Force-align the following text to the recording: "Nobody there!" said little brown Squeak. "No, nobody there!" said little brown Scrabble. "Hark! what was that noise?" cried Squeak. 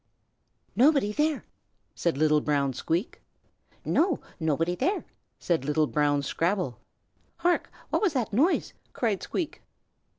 "Nobody 0.75 1.11
there!" 1.11 1.45
said 1.93 2.17
little 2.17 2.41
brown 2.41 2.73
Squeak. 2.73 3.21
"No, 3.85 4.19
nobody 4.39 4.73
there!" 4.73 5.05
said 5.37 5.63
little 5.63 5.85
brown 5.85 6.23
Scrabble. 6.23 6.79
"Hark! 7.37 7.69
what 7.91 8.01
was 8.01 8.13
that 8.13 8.33
noise?" 8.33 8.73
cried 8.93 9.21
Squeak. 9.21 9.61